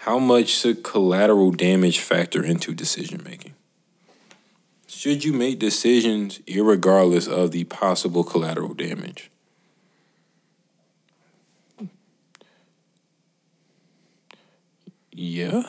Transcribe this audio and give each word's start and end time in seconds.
how 0.00 0.18
much 0.18 0.48
should 0.48 0.82
collateral 0.82 1.50
damage 1.50 2.00
factor 2.00 2.42
into 2.42 2.72
decision 2.72 3.22
making? 3.22 3.52
Should 4.86 5.24
you 5.24 5.34
make 5.34 5.58
decisions 5.58 6.38
irregardless 6.46 7.30
of 7.30 7.50
the 7.50 7.64
possible 7.64 8.24
collateral 8.24 8.72
damage? 8.72 9.30
Yeah. 15.12 15.64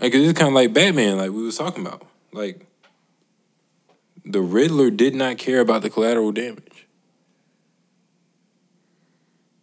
Like 0.00 0.12
it's 0.12 0.36
kind 0.36 0.48
of 0.48 0.54
like 0.54 0.72
Batman, 0.72 1.18
like 1.18 1.30
we 1.30 1.44
was 1.44 1.58
talking 1.58 1.86
about. 1.86 2.04
Like 2.32 2.66
the 4.24 4.40
Riddler 4.40 4.90
did 4.90 5.14
not 5.14 5.38
care 5.38 5.60
about 5.60 5.82
the 5.82 5.90
collateral 5.90 6.32
damage 6.32 6.88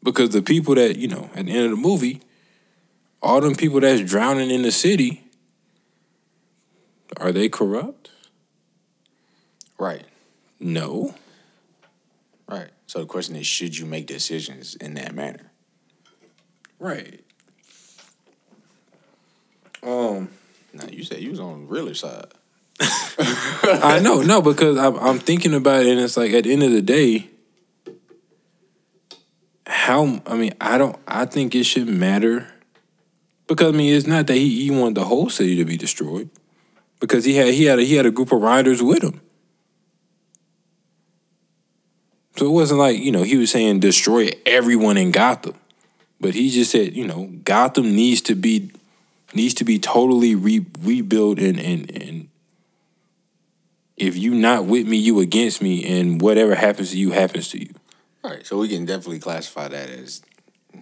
because 0.01 0.29
the 0.29 0.41
people 0.41 0.75
that 0.75 0.95
you 0.95 1.09
know 1.09 1.29
at 1.35 1.45
the 1.45 1.51
end 1.51 1.65
of 1.65 1.71
the 1.71 1.75
movie, 1.75 2.21
all 3.21 3.41
them 3.41 3.55
people 3.55 3.79
that's 3.79 4.01
drowning 4.01 4.49
in 4.49 4.61
the 4.61 4.71
city, 4.71 5.23
are 7.17 7.31
they 7.31 7.49
corrupt? 7.49 8.11
Right. 9.77 10.05
No. 10.59 11.15
Right. 12.47 12.69
So 12.87 12.99
the 12.99 13.05
question 13.05 13.35
is, 13.35 13.45
should 13.45 13.77
you 13.77 13.85
make 13.85 14.07
decisions 14.07 14.75
in 14.75 14.93
that 14.95 15.13
manner? 15.13 15.51
Right. 16.79 17.23
Um. 19.83 20.29
Now 20.73 20.85
you 20.87 21.03
said 21.03 21.19
you 21.19 21.31
was 21.31 21.39
on 21.39 21.61
the 21.61 21.65
realer 21.67 21.93
side. 21.93 22.27
I 22.79 23.99
know, 24.01 24.21
no, 24.21 24.41
because 24.41 24.77
I'm, 24.77 24.95
I'm 24.97 25.19
thinking 25.19 25.55
about 25.55 25.85
it, 25.85 25.91
and 25.91 25.99
it's 25.99 26.17
like 26.17 26.33
at 26.33 26.43
the 26.43 26.53
end 26.53 26.61
of 26.61 26.71
the 26.71 26.81
day, 26.81 27.29
how 29.65 30.21
I 30.25 30.35
mean, 30.35 30.53
I 30.61 30.77
don't, 30.77 30.95
I 31.07 31.25
think 31.25 31.55
it 31.55 31.63
should 31.63 31.87
matter 31.87 32.47
because 33.47 33.73
I 33.73 33.77
mean, 33.77 33.93
it's 33.93 34.07
not 34.07 34.27
that 34.27 34.35
he, 34.35 34.65
he 34.65 34.71
wanted 34.71 34.95
the 34.95 35.05
whole 35.05 35.29
city 35.29 35.55
to 35.57 35.65
be 35.65 35.77
destroyed 35.77 36.29
because 36.99 37.25
he 37.25 37.35
had 37.35 37.53
he 37.53 37.65
had 37.65 37.79
a, 37.79 37.83
he 37.83 37.95
had 37.95 38.05
a 38.05 38.11
group 38.11 38.31
of 38.31 38.41
riders 38.41 38.81
with 38.81 39.03
him, 39.03 39.21
so 42.35 42.45
it 42.45 42.51
wasn't 42.51 42.79
like 42.79 42.99
you 42.99 43.11
know 43.11 43.23
he 43.23 43.37
was 43.37 43.51
saying 43.51 43.79
destroy 43.79 44.29
everyone 44.45 44.97
in 44.97 45.11
Gotham, 45.11 45.55
but 46.19 46.33
he 46.33 46.49
just 46.49 46.71
said 46.71 46.95
you 46.95 47.07
know 47.07 47.31
Gotham 47.43 47.95
needs 47.95 48.21
to 48.21 48.35
be 48.35 48.71
needs 49.33 49.53
to 49.55 49.63
be 49.63 49.79
totally 49.79 50.35
re, 50.35 50.65
rebuilt 50.81 51.39
and 51.39 51.59
and 51.59 51.91
and 51.91 52.29
if 53.97 54.15
you 54.15 54.35
not 54.35 54.65
with 54.65 54.87
me, 54.87 54.97
you 54.97 55.19
against 55.19 55.61
me, 55.61 55.83
and 55.99 56.21
whatever 56.21 56.53
happens 56.55 56.91
to 56.91 56.97
you 56.97 57.11
happens 57.11 57.49
to 57.49 57.59
you. 57.59 57.73
Right. 58.23 58.45
So 58.45 58.57
we 58.57 58.69
can 58.69 58.85
definitely 58.85 59.19
classify 59.19 59.67
that 59.67 59.89
as 59.89 60.21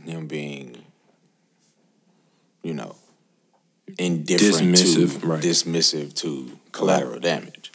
him 0.04 0.28
being, 0.28 0.84
you 2.66 2.74
know, 2.74 2.96
indifferent 4.00 4.76
Dismissive, 4.76 5.22
to 5.22 5.28
right. 5.28 5.44
dismissive 5.44 6.14
to 6.16 6.58
collateral 6.72 7.20
damage. 7.20 7.72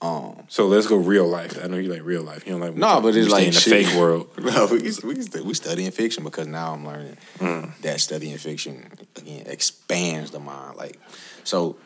Um, 0.00 0.44
So 0.48 0.66
let's 0.66 0.86
go 0.86 0.96
real 0.96 1.28
life. 1.28 1.62
I 1.62 1.66
know 1.68 1.76
you 1.76 1.90
like 1.92 2.02
real 2.04 2.22
life. 2.22 2.46
You 2.46 2.52
don't 2.52 2.60
like 2.62 2.74
No, 2.74 3.00
but 3.02 3.14
it's 3.14 3.28
like 3.28 3.46
in 3.48 3.52
the 3.52 3.60
shit. 3.60 3.86
fake 3.86 3.94
world. 4.00 4.26
no, 4.38 4.66
we 4.66 4.78
we 5.04 5.42
we 5.44 5.54
studying 5.54 5.90
fiction 5.92 6.24
because 6.24 6.46
now 6.46 6.72
I'm 6.72 6.84
learning 6.86 7.16
Mm. 7.38 7.78
that 7.82 8.00
studying 8.00 8.38
fiction 8.38 8.90
again 9.16 9.44
expands 9.46 10.30
the 10.30 10.40
mind. 10.40 10.76
Like, 10.76 10.98
so 11.44 11.76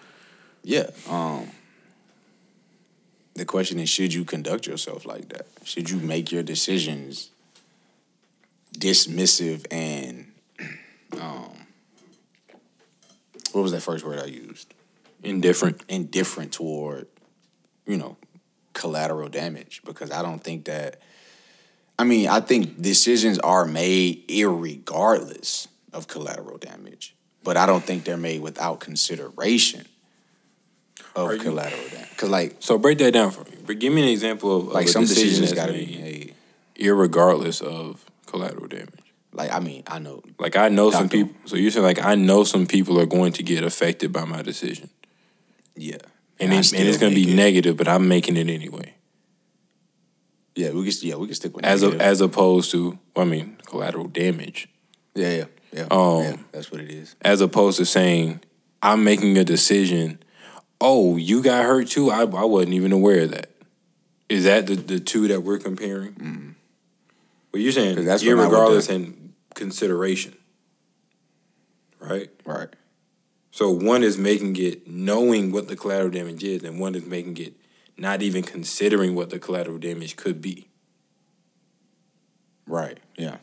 yeah. 0.63 0.87
Um, 1.09 1.51
the 3.35 3.45
question 3.45 3.79
is, 3.81 3.89
should 3.91 4.15
you 4.15 4.25
conduct 4.25 4.67
yourself 4.67 5.05
like 5.05 5.29
that? 5.31 5.47
Should 5.65 5.91
you 5.91 5.99
make 5.99 6.33
your 6.33 6.43
decisions 6.45 7.31
dismissive 8.79 9.67
and 9.71 10.33
um, 11.21 11.53
what 13.57 13.63
was 13.63 13.73
that 13.73 13.81
first 13.81 14.05
word 14.05 14.19
I 14.21 14.27
used? 14.27 14.75
Indifferent. 15.23 15.83
indifferent 15.89 16.53
toward, 16.53 17.07
you 17.87 17.97
know, 17.97 18.17
collateral 18.75 19.29
damage 19.31 19.81
because 19.85 20.11
I 20.11 20.21
don't 20.23 20.45
think 20.45 20.67
that. 20.67 21.01
I 21.99 22.05
mean, 22.05 22.29
I 22.29 22.41
think 22.41 22.81
decisions 22.81 23.39
are 23.39 23.65
made 23.65 24.29
irregardless 24.29 25.69
of 25.95 26.07
collateral 26.07 26.59
damage, 26.59 27.15
but 27.43 27.57
I 27.57 27.65
don't 27.65 27.83
think 27.83 28.05
they're 28.05 28.19
made 28.19 28.43
without 28.43 28.81
consideration 28.81 29.87
of 31.15 31.33
you- 31.33 31.39
collateral 31.39 31.89
damage. 31.89 32.11
Because, 32.11 32.29
like, 32.29 32.57
So 32.61 32.77
break 32.77 32.99
that 32.99 33.13
down 33.13 33.31
for 33.31 33.45
me. 33.45 33.57
But 33.67 33.79
give 33.79 33.93
me 33.95 34.03
an 34.03 34.09
example 34.11 34.55
of, 34.55 34.67
of 34.69 34.73
like 34.75 34.87
a 34.87 34.91
some 34.91 35.03
decision 35.05 35.41
decisions 35.41 35.53
got 35.55 35.67
to 35.67 35.73
be 35.73 35.87
made, 35.87 36.03
made. 36.03 36.35
irregardless 36.79 37.63
of 37.63 38.05
collateral 38.27 38.67
damage. 38.69 39.06
Like, 39.37 39.53
I 39.53 39.61
mean, 39.61 39.83
I 39.87 39.99
know. 39.99 40.23
Like 40.39 40.57
I 40.57 40.69
know 40.71 40.91
some 40.91 41.09
people. 41.11 41.35
So 41.45 41.57
you're 41.57 41.71
saying 41.71 41.85
like 41.85 42.03
I 42.03 42.15
know 42.15 42.43
some 42.45 42.67
people 42.67 42.99
are 42.99 43.07
going 43.07 43.33
to 43.35 43.43
get 43.43 43.63
affected 43.65 44.11
by 44.11 44.25
my 44.25 44.41
decision, 44.41 44.89
Yeah. 45.77 45.99
and, 46.41 46.53
I 46.55 46.57
it, 46.57 46.73
and 46.73 46.89
it's 46.89 46.97
going 46.97 47.13
to 47.15 47.17
be 47.25 47.31
it- 47.31 47.37
negative, 47.37 47.77
but 47.77 47.87
I'm 47.87 48.09
making 48.09 48.37
it 48.39 48.49
anyway. 48.49 48.95
Yeah, 50.55 50.71
we 50.71 50.85
can. 50.91 50.93
Yeah, 51.03 51.17
we 51.17 51.27
can 51.27 51.35
stick 51.35 51.55
with 51.55 51.67
As 51.67 51.83
a, 51.83 51.89
as 52.01 52.23
opposed 52.23 52.71
to, 52.71 52.99
well, 53.15 53.27
I 53.27 53.29
mean, 53.29 53.59
collateral 53.67 54.09
damage. 54.09 54.69
yeah, 55.15 55.31
yeah, 55.31 55.45
yeah. 55.71 55.87
Um, 55.91 56.23
yeah. 56.23 56.37
That's 56.53 56.73
what 56.73 56.81
it 56.81 56.91
is. 56.91 57.15
as 57.21 57.43
opposed 57.43 57.77
to 57.77 57.85
saying 57.85 58.41
I'm 58.83 59.05
making 59.05 59.37
a 59.37 59.45
decision. 59.45 60.19
Oh, 60.81 61.17
you 61.19 61.43
got 61.43 61.65
hurt 61.65 61.89
too. 61.89 62.11
I 62.11 62.21
I 62.23 62.45
wasn't 62.45 62.73
even 62.73 62.93
aware 62.93 63.21
of 63.25 63.33
that. 63.33 63.51
Is 64.31 64.45
that 64.45 64.67
the, 64.67 64.77
the 64.77 64.99
two 64.99 65.29
that 65.29 65.43
we're 65.43 65.59
comparing? 65.59 66.15
Mm. 66.15 66.55
Well, 67.53 67.63
you're 67.63 67.73
saying 67.73 68.03
that's 68.07 68.25
when 68.25 68.39
I 68.39 68.47
would 68.47 68.55
irregardless 68.55 68.89
and 68.89 69.26
consideration, 69.57 70.37
right? 71.99 72.31
Right. 72.45 72.69
So 73.51 73.71
one 73.73 74.05
is 74.05 74.19
making 74.19 74.57
it 74.57 74.87
knowing 74.87 75.51
what 75.51 75.67
the 75.67 75.77
collateral 75.77 76.11
damage 76.11 76.45
is, 76.45 76.63
and 76.63 76.79
one 76.79 76.95
is 76.95 77.05
making 77.07 77.39
it 77.39 77.55
not 77.99 78.23
even 78.23 78.45
considering 78.45 79.17
what 79.17 79.31
the 79.31 79.39
collateral 79.41 79.79
damage 79.79 80.17
could 80.17 80.41
be. 80.43 80.69
Right. 82.67 82.99
Yeah. 83.17 83.39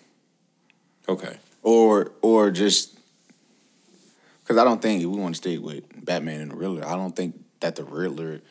Okay. 1.10 1.38
or 1.64 2.12
or 2.22 2.52
just 2.52 2.98
because 4.42 4.58
I 4.58 4.64
don't 4.64 4.82
think 4.82 5.02
we 5.02 5.08
want 5.08 5.36
to 5.36 5.38
stay 5.38 5.58
with 5.58 5.84
Batman 6.06 6.42
and 6.42 6.52
the 6.52 6.56
Riddler, 6.56 6.86
I 6.86 6.96
don't 6.96 7.16
think 7.16 7.40
that 7.62 7.76
the 7.76 7.84
Riddler 7.84 8.42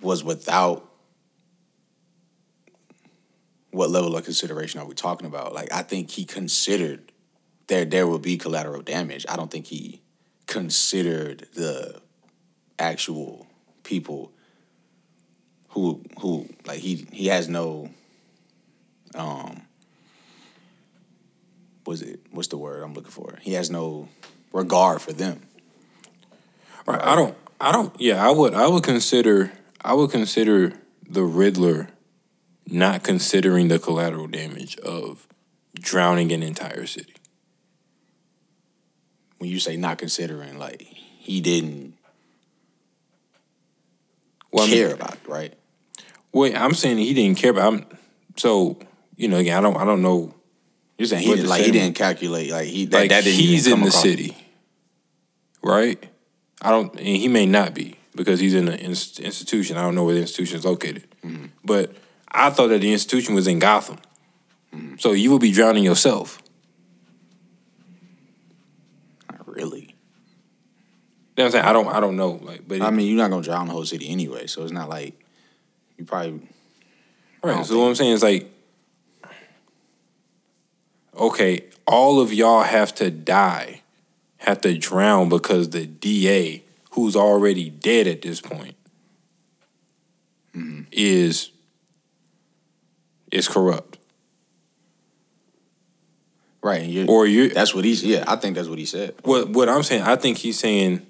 was 0.00 0.22
without 0.24 0.85
what 3.76 3.90
level 3.90 4.16
of 4.16 4.24
consideration 4.24 4.80
are 4.80 4.86
we 4.86 4.94
talking 4.94 5.26
about? 5.26 5.54
Like 5.54 5.72
I 5.72 5.82
think 5.82 6.10
he 6.10 6.24
considered 6.24 7.12
there 7.66 7.84
there 7.84 8.06
will 8.06 8.18
be 8.18 8.38
collateral 8.38 8.82
damage. 8.82 9.26
I 9.28 9.36
don't 9.36 9.50
think 9.50 9.66
he 9.66 10.00
considered 10.46 11.46
the 11.54 12.00
actual 12.78 13.46
people 13.82 14.32
who 15.70 16.02
who 16.20 16.48
like 16.66 16.80
he 16.80 17.06
he 17.12 17.26
has 17.26 17.48
no 17.48 17.90
um 19.14 19.62
was 21.84 22.02
it 22.02 22.20
what's 22.30 22.48
the 22.48 22.56
word 22.56 22.82
I'm 22.82 22.94
looking 22.94 23.10
for? 23.10 23.38
He 23.42 23.52
has 23.52 23.70
no 23.70 24.08
regard 24.52 25.02
for 25.02 25.12
them. 25.12 25.42
Right. 26.86 27.02
I 27.02 27.14
don't. 27.14 27.36
I 27.60 27.72
don't. 27.72 27.94
Yeah. 28.00 28.26
I 28.26 28.30
would. 28.30 28.54
I 28.54 28.68
would 28.68 28.84
consider. 28.84 29.52
I 29.84 29.92
would 29.92 30.10
consider 30.10 30.72
the 31.08 31.22
Riddler 31.22 31.88
not 32.68 33.02
considering 33.04 33.68
the 33.68 33.78
collateral 33.78 34.26
damage 34.26 34.76
of 34.78 35.26
drowning 35.78 36.32
an 36.32 36.42
entire 36.42 36.86
city. 36.86 37.14
When 39.38 39.50
you 39.50 39.60
say 39.60 39.76
not 39.76 39.98
considering, 39.98 40.58
like 40.58 40.80
he 40.82 41.40
didn't 41.40 41.94
Well, 44.52 44.64
I 44.64 44.68
mean- 44.68 44.76
care 44.76 44.94
about 44.94 45.14
it, 45.14 45.28
right? 45.28 45.54
Well, 46.32 46.52
I'm 46.54 46.74
saying 46.74 46.98
he 46.98 47.14
didn't 47.14 47.38
care 47.38 47.50
about. 47.50 47.72
I'm, 47.72 47.86
so 48.36 48.78
you 49.16 49.28
know, 49.28 49.38
again, 49.38 49.56
I 49.56 49.60
don't. 49.60 49.76
I 49.76 49.84
don't 49.84 50.02
know. 50.02 50.34
You're 50.98 51.06
saying 51.06 51.22
he 51.22 51.34
didn't, 51.34 51.48
like 51.48 51.64
he 51.64 51.70
didn't 51.72 51.94
calculate 51.94 52.50
like 52.50 52.66
he 52.66 52.84
that, 52.86 52.98
Like 52.98 53.10
that 53.10 53.24
didn't 53.24 53.38
he's 53.40 53.66
in 53.66 53.80
the 53.80 53.86
across- 53.88 54.02
city, 54.02 54.36
right? 55.62 56.02
I 56.60 56.70
don't. 56.70 56.94
And 56.96 57.06
he 57.06 57.28
may 57.28 57.46
not 57.46 57.74
be 57.74 57.96
because 58.14 58.40
he's 58.40 58.54
in 58.54 58.68
an 58.68 58.78
inst- 58.78 59.20
institution. 59.20 59.76
I 59.78 59.82
don't 59.82 59.94
know 59.94 60.04
where 60.04 60.14
the 60.14 60.20
institution 60.22 60.58
is 60.58 60.64
located, 60.64 61.04
Mm-hmm. 61.24 61.46
but 61.64 61.94
I 62.36 62.50
thought 62.50 62.68
that 62.68 62.80
the 62.80 62.92
institution 62.92 63.34
was 63.34 63.46
in 63.46 63.58
Gotham. 63.58 63.98
Mm-hmm. 64.74 64.96
So 64.98 65.12
you 65.12 65.30
would 65.32 65.40
be 65.40 65.52
drowning 65.52 65.84
yourself. 65.84 66.42
Not 69.30 69.46
really. 69.46 69.80
You 69.80 69.86
know 71.42 71.44
what 71.44 71.44
I'm 71.44 71.50
saying? 71.52 71.64
I 71.64 71.72
don't. 71.72 71.86
I 71.88 72.00
don't 72.00 72.16
know. 72.16 72.40
Like, 72.42 72.66
but 72.66 72.82
I 72.82 72.90
mean, 72.90 73.08
you're 73.08 73.16
not 73.16 73.30
gonna 73.30 73.42
drown 73.42 73.66
the 73.66 73.72
whole 73.72 73.84
city 73.84 74.08
anyway, 74.08 74.46
so 74.46 74.62
it's 74.62 74.72
not 74.72 74.88
like 74.88 75.14
you 75.96 76.04
probably 76.04 76.40
Right. 77.46 77.64
So 77.64 77.78
what 77.78 77.86
I'm 77.86 77.94
saying 77.94 78.12
is 78.12 78.22
like, 78.24 78.50
okay, 81.16 81.64
all 81.86 82.20
of 82.20 82.32
y'all 82.32 82.64
have 82.64 82.92
to 82.96 83.10
die, 83.10 83.82
have 84.38 84.60
to 84.62 84.76
drown 84.76 85.28
because 85.28 85.70
the 85.70 85.86
DA, 85.86 86.64
who's 86.92 87.14
already 87.14 87.70
dead 87.70 88.08
at 88.08 88.22
this 88.22 88.40
point, 88.40 88.74
is 90.90 91.50
is 93.36 93.48
corrupt. 93.48 93.98
Right. 96.62 96.82
And 96.82 96.90
you're, 96.90 97.08
Or 97.08 97.26
you 97.26 97.50
that's 97.50 97.74
what 97.74 97.84
he's 97.84 98.02
yeah, 98.02 98.24
I 98.26 98.36
think 98.36 98.56
that's 98.56 98.68
what 98.68 98.78
he 98.78 98.86
said. 98.86 99.14
what 99.22 99.50
what 99.50 99.68
I'm 99.68 99.82
saying, 99.82 100.02
I 100.02 100.16
think 100.16 100.38
he's 100.38 100.58
saying 100.58 101.06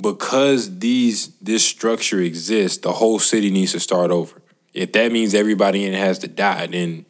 because 0.00 0.78
these 0.78 1.28
this 1.38 1.64
structure 1.64 2.20
exists, 2.20 2.78
the 2.78 2.92
whole 2.92 3.18
city 3.18 3.50
needs 3.50 3.72
to 3.72 3.80
start 3.80 4.10
over. 4.10 4.42
If 4.74 4.92
that 4.92 5.12
means 5.12 5.32
everybody 5.32 5.84
in 5.84 5.94
it 5.94 5.98
has 5.98 6.18
to 6.20 6.28
die, 6.28 6.66
then 6.66 7.06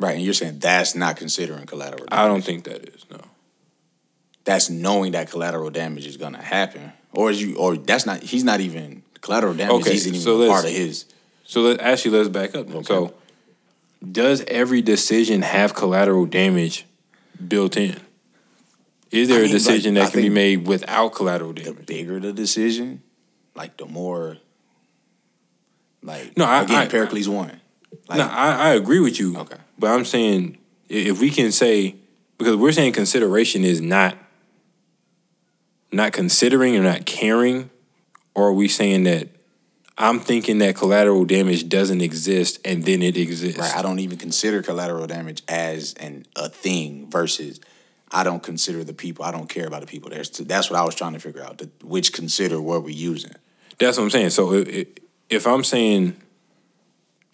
Right. 0.00 0.14
And 0.14 0.24
you're 0.24 0.34
saying 0.34 0.60
that's 0.60 0.94
not 0.94 1.16
considering 1.16 1.66
collateral 1.66 2.06
damage. 2.06 2.12
I 2.12 2.28
don't 2.28 2.44
think 2.44 2.64
that 2.64 2.88
is 2.88 3.04
no. 3.10 3.18
That's 4.44 4.70
knowing 4.70 5.12
that 5.12 5.28
collateral 5.30 5.70
damage 5.70 6.06
is 6.06 6.16
gonna 6.16 6.40
happen. 6.40 6.92
Or 7.12 7.30
is 7.30 7.42
you 7.42 7.56
or 7.56 7.76
that's 7.76 8.06
not 8.06 8.22
he's 8.22 8.44
not 8.44 8.60
even 8.60 9.02
collateral 9.20 9.54
damage 9.54 9.82
Okay, 9.82 9.94
isn't 9.94 10.14
even 10.14 10.20
so 10.20 10.48
part 10.48 10.64
of 10.64 10.70
his 10.70 11.06
So 11.48 11.62
let 11.62 11.80
actually 11.80 12.10
let's 12.18 12.28
back 12.28 12.54
up. 12.54 12.68
Then. 12.68 12.84
So, 12.84 13.14
does 14.12 14.44
every 14.48 14.82
decision 14.82 15.40
have 15.40 15.74
collateral 15.74 16.26
damage 16.26 16.84
built 17.48 17.74
in? 17.78 17.98
Is 19.10 19.28
there 19.28 19.38
I 19.38 19.40
a 19.40 19.42
mean, 19.44 19.52
like, 19.52 19.58
decision 19.62 19.96
I 19.96 20.00
that 20.02 20.12
can 20.12 20.20
be 20.20 20.28
made 20.28 20.66
without 20.66 21.14
collateral 21.14 21.54
damage? 21.54 21.76
the 21.78 21.82
bigger 21.84 22.20
the 22.20 22.34
decision, 22.34 23.02
like 23.54 23.78
the 23.78 23.86
more 23.86 24.36
like 26.02 26.36
No, 26.36 26.44
I- 26.44 26.62
again 26.64 26.76
I- 26.76 26.86
Pericles 26.86 27.28
won. 27.30 27.60
Like, 28.10 28.18
no, 28.18 28.26
I, 28.28 28.50
I 28.52 28.68
agree 28.74 29.00
with 29.00 29.18
you. 29.18 29.38
Okay. 29.38 29.56
but 29.78 29.86
I'm 29.90 30.04
saying 30.04 30.58
if 30.90 31.18
we 31.18 31.30
can 31.30 31.50
say 31.50 31.96
because 32.36 32.56
we're 32.56 32.72
saying 32.72 32.92
consideration 32.92 33.64
is 33.64 33.80
not 33.80 34.18
not 35.92 36.12
considering 36.12 36.76
or 36.76 36.82
not 36.82 37.06
caring, 37.06 37.70
or 38.34 38.48
are 38.48 38.52
we 38.52 38.68
saying 38.68 39.04
that 39.04 39.28
I'm 40.00 40.20
thinking 40.20 40.58
that 40.58 40.76
collateral 40.76 41.24
damage 41.24 41.68
doesn't 41.68 42.00
exist 42.00 42.60
and 42.64 42.84
then 42.84 43.02
it 43.02 43.16
exists? 43.16 43.58
Right. 43.58 43.76
I 43.76 43.82
don't 43.82 43.98
even 43.98 44.16
consider 44.18 44.62
collateral 44.62 45.06
damage 45.08 45.42
as 45.48 45.94
an 45.94 46.24
a 46.36 46.48
thing 46.48 47.10
versus 47.10 47.60
I 48.10 48.22
don't 48.24 48.42
consider 48.42 48.84
the 48.84 48.94
people. 48.94 49.24
I 49.24 49.32
don't 49.32 49.48
care 49.48 49.66
about 49.66 49.80
the 49.80 49.86
people. 49.88 50.08
There's 50.10 50.30
that's 50.30 50.70
what 50.70 50.78
I 50.78 50.84
was 50.84 50.94
trying 50.94 51.14
to 51.14 51.18
figure 51.20 51.42
out. 51.42 51.58
The, 51.58 51.68
which 51.82 52.12
consider 52.12 52.60
what 52.60 52.84
we're 52.84 52.90
using. 52.90 53.32
That's 53.78 53.98
what 53.98 54.04
I'm 54.04 54.10
saying. 54.10 54.30
So 54.30 54.52
if, 54.52 54.86
if 55.28 55.46
I'm 55.46 55.64
saying 55.64 56.16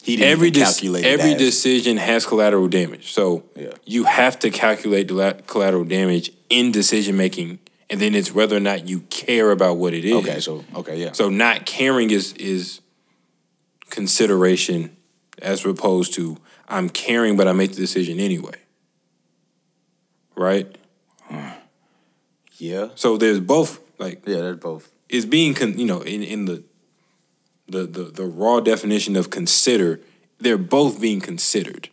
He 0.03 0.17
didn't 0.17 0.33
every 0.33 0.51
calculate 0.51 1.05
every 1.05 1.33
as- 1.33 1.39
decision 1.39 1.97
has 1.99 2.25
collateral 2.27 2.69
damage. 2.69 3.13
So 3.13 3.45
Yeah. 3.57 3.73
you 3.85 4.05
have 4.05 4.39
to 4.41 4.51
calculate 4.51 5.09
collateral 5.47 5.85
damage 5.85 6.33
in 6.49 6.73
decision 6.73 7.17
making, 7.17 7.59
and 7.95 8.01
then 8.03 8.17
it's 8.17 8.35
whether 8.35 8.57
or 8.57 8.61
not 8.61 8.89
you 8.89 9.03
care 9.03 9.53
about 9.53 9.77
what 9.77 9.95
it 9.95 10.05
is. 10.05 10.15
Okay. 10.15 10.41
So 10.41 10.65
okay. 10.75 10.97
Yeah. 11.01 11.13
So 11.13 11.29
not 11.29 11.65
caring 11.65 12.11
is 12.11 12.33
is 12.33 12.81
consideration 13.89 14.97
as 15.41 15.65
opposed 15.65 16.13
to 16.15 16.37
I'm 16.69 16.89
caring, 16.89 17.37
but 17.37 17.47
I 17.47 17.53
make 17.53 17.71
the 17.71 17.77
decision 17.77 18.19
anyway. 18.19 18.57
Right. 20.35 20.77
yeah. 22.59 22.89
So 22.97 23.17
there's 23.17 23.39
both 23.39 23.79
like 24.01 24.27
Yeah. 24.27 24.39
They're 24.39 24.57
both. 24.57 24.91
is 25.09 25.25
being 25.25 25.55
con- 25.55 25.79
you 25.79 25.87
know 25.87 26.01
in 26.01 26.25
in 26.25 26.47
the, 26.47 26.65
the 27.69 27.87
the 27.87 28.03
the 28.11 28.25
raw 28.27 28.59
definition 28.59 29.15
of 29.15 29.31
consider 29.31 30.01
they're 30.41 30.59
both 30.59 31.01
being 31.01 31.21
considered 31.21 31.89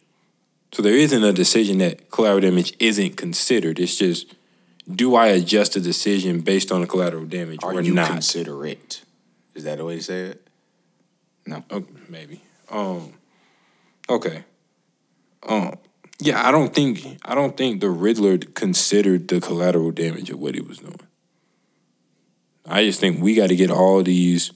so 0.74 0.82
there 0.82 0.96
isn't 0.96 1.24
a 1.24 1.32
decision 1.34 1.78
that 1.78 2.10
collateral 2.10 2.42
damage 2.42 2.74
isn't 2.80 3.18
considered 3.18 3.78
it's 3.80 3.96
just 3.98 4.34
do 4.96 5.16
i 5.16 5.28
adjust 5.28 5.76
a 5.76 5.80
decision 5.80 6.42
based 6.42 6.72
on 6.72 6.82
the 6.82 6.88
collateral 6.88 7.26
damage 7.26 7.64
Are 7.64 7.74
or 7.74 7.82
you 7.82 7.94
not 7.94 8.10
considerate? 8.10 9.04
Is 9.54 9.66
that 9.66 9.78
the 9.80 9.86
way 9.86 9.98
to 9.98 10.04
say 10.04 10.20
it? 10.28 10.48
No. 11.46 11.64
Oh, 11.70 11.86
maybe 12.08 12.42
um 12.70 13.14
okay 14.10 14.44
um 15.44 15.78
yeah 16.20 16.48
i 16.48 16.52
don't 16.52 16.74
think 16.74 17.20
i 17.26 17.36
don't 17.36 17.58
think 17.58 17.82
the 17.82 17.90
riddler 17.90 18.38
considered 18.38 19.28
the 19.28 19.42
collateral 19.42 19.92
damage 19.92 20.30
of 20.30 20.40
what 20.40 20.56
he 20.56 20.62
was 20.62 20.78
doing 20.78 21.00
i 22.66 22.84
just 22.84 23.00
think 23.00 23.22
we 23.22 23.36
got 23.36 23.48
to 23.48 23.56
get 23.56 23.72
all 23.72 24.04
these 24.04 24.52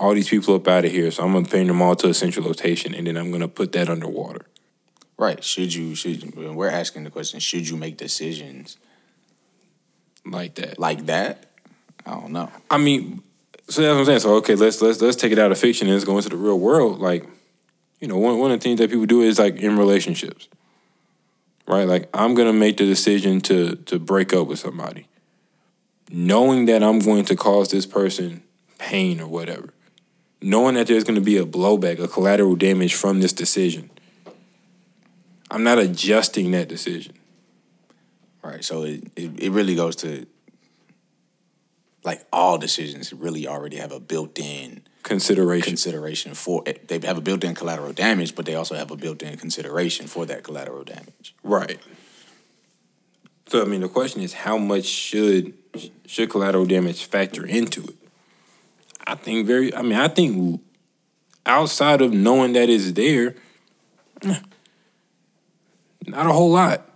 all 0.00 0.12
these 0.14 0.28
people 0.28 0.54
up 0.54 0.66
out 0.68 0.84
of 0.84 0.90
here 0.90 1.10
so 1.10 1.22
i'm 1.22 1.32
gonna 1.32 1.48
bring 1.48 1.68
them 1.68 1.80
all 1.80 1.94
to 1.94 2.08
a 2.08 2.14
central 2.14 2.46
location 2.46 2.94
and 2.94 3.06
then 3.06 3.16
i'm 3.16 3.30
gonna 3.30 3.48
put 3.48 3.72
that 3.72 3.88
underwater 3.88 4.46
Right. 5.16 5.42
Should 5.44 5.74
you? 5.74 5.94
Should 5.94 6.22
you, 6.22 6.52
we're 6.52 6.68
asking 6.70 7.04
the 7.04 7.10
question? 7.10 7.40
Should 7.40 7.68
you 7.68 7.76
make 7.76 7.96
decisions 7.96 8.76
like 10.26 10.56
that 10.56 10.78
like 10.78 11.06
that? 11.06 11.46
I 12.06 12.12
don't 12.12 12.32
know. 12.32 12.50
I 12.70 12.78
mean, 12.78 13.22
so 13.68 13.82
that's 13.82 13.92
what 13.92 14.00
I'm 14.00 14.04
saying. 14.04 14.20
So 14.20 14.34
okay, 14.36 14.54
let's 14.54 14.80
let's 14.82 15.00
let's 15.00 15.16
take 15.16 15.32
it 15.32 15.38
out 15.38 15.52
of 15.52 15.58
fiction 15.58 15.86
and 15.86 15.94
let's 15.94 16.04
go 16.04 16.16
into 16.16 16.28
the 16.28 16.36
real 16.36 16.58
world. 16.58 17.00
Like, 17.00 17.26
you 18.00 18.08
know, 18.08 18.18
one 18.18 18.38
one 18.38 18.50
of 18.50 18.60
the 18.60 18.64
things 18.64 18.78
that 18.78 18.90
people 18.90 19.06
do 19.06 19.22
is 19.22 19.38
like 19.38 19.56
in 19.56 19.78
relationships, 19.78 20.48
right? 21.66 21.84
Like, 21.88 22.08
I'm 22.12 22.34
gonna 22.34 22.52
make 22.52 22.76
the 22.76 22.84
decision 22.84 23.40
to 23.42 23.76
to 23.76 23.98
break 23.98 24.32
up 24.34 24.48
with 24.48 24.58
somebody, 24.58 25.06
knowing 26.10 26.66
that 26.66 26.82
I'm 26.82 26.98
going 26.98 27.24
to 27.26 27.36
cause 27.36 27.70
this 27.70 27.86
person 27.86 28.42
pain 28.78 29.20
or 29.20 29.28
whatever, 29.28 29.72
knowing 30.42 30.74
that 30.74 30.86
there's 30.86 31.04
gonna 31.04 31.22
be 31.22 31.38
a 31.38 31.46
blowback, 31.46 31.98
a 32.02 32.08
collateral 32.08 32.56
damage 32.56 32.94
from 32.94 33.20
this 33.20 33.32
decision. 33.32 33.88
I'm 35.50 35.62
not 35.62 35.78
adjusting 35.78 36.50
that 36.50 36.68
decision. 36.68 37.14
Right. 38.44 38.62
So 38.62 38.82
it, 38.82 39.04
it, 39.16 39.40
it 39.40 39.50
really 39.50 39.74
goes 39.74 39.96
to 39.96 40.26
like 42.04 42.26
all 42.30 42.58
decisions 42.58 43.12
really 43.12 43.48
already 43.48 43.78
have 43.78 43.90
a 43.90 43.98
built-in 43.98 44.82
Consideration. 45.02 45.70
consideration 45.70 46.34
for 46.34 46.62
it. 46.66 46.88
They 46.88 46.98
have 47.06 47.16
a 47.16 47.22
built-in 47.22 47.54
collateral 47.54 47.94
damage, 47.94 48.34
but 48.34 48.44
they 48.44 48.54
also 48.54 48.74
have 48.74 48.90
a 48.90 48.96
built-in 48.96 49.38
consideration 49.38 50.06
for 50.06 50.26
that 50.26 50.44
collateral 50.44 50.84
damage. 50.84 51.34
Right. 51.42 51.78
So 53.46 53.62
I 53.62 53.64
mean, 53.64 53.80
the 53.80 53.88
question 53.88 54.20
is, 54.20 54.34
how 54.34 54.58
much 54.58 54.84
should 54.84 55.54
should 56.06 56.28
collateral 56.30 56.66
damage 56.66 57.04
factor 57.04 57.46
into 57.46 57.82
it? 57.84 57.96
I 59.06 59.14
think 59.14 59.46
very. 59.46 59.74
I 59.74 59.82
mean, 59.82 59.98
I 59.98 60.08
think 60.08 60.60
outside 61.46 62.00
of 62.00 62.12
knowing 62.12 62.52
that 62.54 62.68
it's 62.70 62.92
there, 62.92 63.34
eh, 64.22 64.40
not 66.06 66.26
a 66.26 66.32
whole 66.32 66.50
lot. 66.50 66.93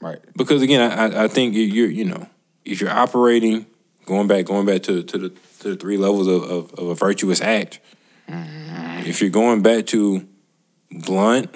Right. 0.00 0.18
Because 0.36 0.62
again, 0.62 0.80
I, 0.80 1.24
I- 1.24 1.28
think 1.28 1.54
you- 1.54 1.62
you're 1.62 1.90
you 1.90 2.04
know 2.04 2.28
if 2.64 2.80
you're 2.80 2.90
operating 2.90 3.66
going 4.06 4.26
back 4.28 4.44
going 4.46 4.66
back 4.66 4.82
to 4.84 5.02
to 5.02 5.18
the 5.18 5.28
to 5.60 5.70
the 5.70 5.76
three 5.76 5.96
levels 5.96 6.28
of, 6.28 6.42
of, 6.44 6.74
of 6.74 6.86
a 6.88 6.94
virtuous 6.94 7.40
act. 7.40 7.80
If 8.28 9.20
you're 9.20 9.30
going 9.30 9.62
back 9.62 9.86
to 9.86 10.26
blunt, 10.90 11.54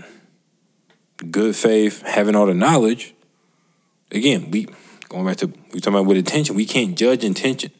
good 1.30 1.54
faith, 1.54 2.02
having 2.02 2.34
all 2.34 2.46
the 2.46 2.54
knowledge, 2.54 3.14
again, 4.10 4.50
we 4.50 4.66
going 5.08 5.26
back 5.26 5.36
to 5.38 5.46
we 5.72 5.80
talking 5.80 5.94
about 5.98 6.06
with 6.06 6.16
intention. 6.16 6.54
We 6.56 6.64
can't 6.66 6.96
judge 6.96 7.24
intention. 7.24 7.70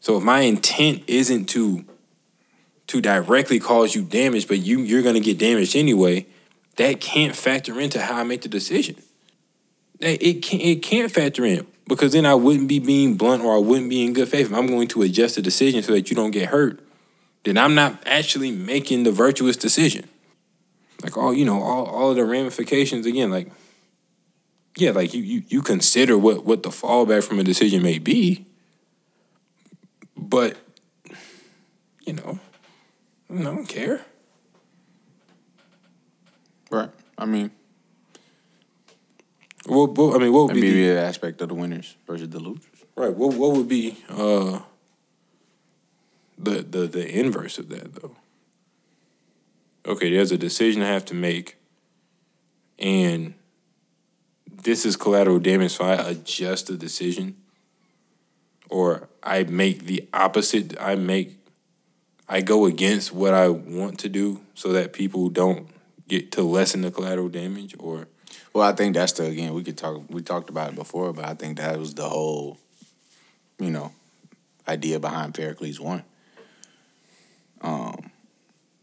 So 0.00 0.16
if 0.18 0.24
my 0.24 0.40
intent 0.40 1.04
isn't 1.06 1.46
to 1.50 1.84
to 2.88 3.00
directly 3.00 3.60
cause 3.60 3.94
you 3.94 4.02
damage, 4.02 4.48
but 4.48 4.58
you 4.58 4.80
you're 4.80 5.02
gonna 5.02 5.20
get 5.20 5.38
damaged 5.38 5.76
anyway, 5.76 6.26
that 6.76 7.00
can't 7.00 7.36
factor 7.36 7.80
into 7.80 8.00
how 8.02 8.16
I 8.16 8.24
make 8.24 8.42
the 8.42 8.48
decision. 8.48 8.96
It 10.02 10.42
can't 10.42 10.62
it 10.62 10.82
can't 10.82 11.10
factor 11.10 11.44
in 11.44 11.66
because 11.86 12.12
then 12.12 12.26
I 12.26 12.34
wouldn't 12.34 12.68
be 12.68 12.78
being 12.78 13.16
blunt 13.16 13.42
or 13.42 13.54
I 13.54 13.58
wouldn't 13.58 13.88
be 13.88 14.04
in 14.04 14.12
good 14.12 14.28
faith. 14.28 14.46
If 14.46 14.52
I'm 14.52 14.66
going 14.66 14.88
to 14.88 15.02
adjust 15.02 15.36
the 15.36 15.42
decision 15.42 15.82
so 15.82 15.92
that 15.92 16.10
you 16.10 16.16
don't 16.16 16.30
get 16.30 16.48
hurt, 16.48 16.80
then 17.44 17.56
I'm 17.58 17.74
not 17.74 18.02
actually 18.06 18.50
making 18.50 19.04
the 19.04 19.12
virtuous 19.12 19.56
decision. 19.56 20.08
Like 21.02 21.16
all 21.16 21.32
you 21.32 21.44
know, 21.44 21.60
all, 21.60 21.86
all 21.86 22.14
the 22.14 22.24
ramifications 22.24 23.06
again, 23.06 23.30
like 23.30 23.50
yeah, 24.76 24.90
like 24.90 25.14
you 25.14 25.22
you 25.22 25.42
you 25.48 25.62
consider 25.62 26.16
what 26.16 26.44
what 26.44 26.62
the 26.62 26.70
fallback 26.70 27.24
from 27.24 27.38
a 27.38 27.44
decision 27.44 27.82
may 27.82 27.98
be, 27.98 28.46
but 30.16 30.56
you 32.06 32.14
know, 32.14 32.38
I 33.32 33.42
don't 33.42 33.66
care. 33.66 34.04
Right. 36.70 36.90
I 37.18 37.26
mean, 37.26 37.50
What, 39.66 39.96
what 39.96 40.16
I 40.16 40.18
mean, 40.18 40.32
what 40.32 40.46
would 40.46 40.54
be 40.54 40.70
the, 40.70 40.88
the 40.94 41.00
aspect 41.00 41.40
of 41.40 41.48
the 41.48 41.54
winners 41.54 41.96
versus 42.06 42.28
the 42.28 42.40
losers. 42.40 42.66
right? 42.96 43.14
What 43.14 43.34
what 43.34 43.52
would 43.56 43.68
be 43.68 43.96
uh 44.08 44.60
the 46.38 46.62
the 46.62 46.86
the 46.86 47.08
inverse 47.08 47.58
of 47.58 47.68
that 47.68 47.94
though? 47.94 48.16
Okay, 49.86 50.10
there's 50.10 50.32
a 50.32 50.38
decision 50.38 50.82
I 50.82 50.88
have 50.88 51.04
to 51.06 51.14
make, 51.14 51.56
and 52.78 53.34
this 54.48 54.84
is 54.84 54.96
collateral 54.96 55.38
damage, 55.40 55.72
so 55.72 55.84
I 55.84 55.94
adjust 55.94 56.68
the 56.68 56.76
decision, 56.76 57.36
or 58.68 59.08
I 59.22 59.42
make 59.44 59.86
the 59.86 60.08
opposite. 60.12 60.80
I 60.80 60.94
make 60.96 61.38
I 62.28 62.40
go 62.40 62.66
against 62.66 63.12
what 63.12 63.34
I 63.34 63.48
want 63.48 63.98
to 64.00 64.08
do, 64.08 64.40
so 64.54 64.72
that 64.72 64.92
people 64.92 65.28
don't 65.28 65.68
get 66.08 66.32
to 66.32 66.42
lessen 66.42 66.82
the 66.82 66.90
collateral 66.90 67.28
damage, 67.28 67.74
or 67.78 68.08
Well, 68.52 68.68
I 68.68 68.72
think 68.72 68.94
that's 68.94 69.12
the 69.12 69.24
again 69.24 69.54
we 69.54 69.64
could 69.64 69.78
talk. 69.78 70.02
We 70.10 70.22
talked 70.22 70.50
about 70.50 70.70
it 70.70 70.74
before, 70.76 71.12
but 71.12 71.24
I 71.24 71.34
think 71.34 71.58
that 71.58 71.78
was 71.78 71.94
the 71.94 72.08
whole, 72.08 72.58
you 73.58 73.70
know, 73.70 73.92
idea 74.68 75.00
behind 75.00 75.34
Pericles 75.34 75.80
one. 75.80 76.02
Um, 77.62 78.10